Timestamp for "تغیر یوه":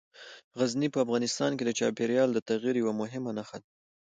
2.49-2.93